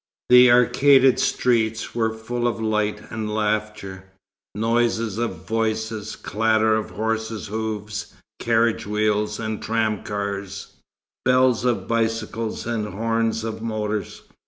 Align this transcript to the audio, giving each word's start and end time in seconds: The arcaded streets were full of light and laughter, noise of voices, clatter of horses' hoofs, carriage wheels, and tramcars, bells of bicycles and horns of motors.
The 0.29 0.47
arcaded 0.49 1.19
streets 1.19 1.93
were 1.93 2.11
full 2.11 2.47
of 2.47 2.59
light 2.59 3.03
and 3.11 3.31
laughter, 3.31 4.05
noise 4.55 4.97
of 5.19 5.45
voices, 5.47 6.15
clatter 6.15 6.75
of 6.75 6.89
horses' 6.89 7.45
hoofs, 7.49 8.11
carriage 8.39 8.87
wheels, 8.87 9.39
and 9.39 9.61
tramcars, 9.61 10.71
bells 11.23 11.65
of 11.65 11.87
bicycles 11.87 12.65
and 12.65 12.87
horns 12.87 13.43
of 13.43 13.61
motors. 13.61 14.23